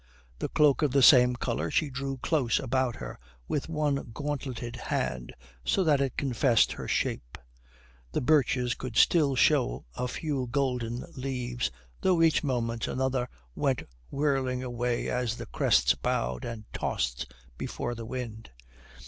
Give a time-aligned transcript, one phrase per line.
[0.39, 5.31] The cloak of the same colour she drew close about her with one gauntleted hand,
[5.63, 7.37] so that it confessed her shape.
[8.11, 11.69] The birches could still show a few golden leaves,
[12.01, 18.07] though each moment another went whirling away as the crests bowed and tossed before the
[18.07, 18.49] wind.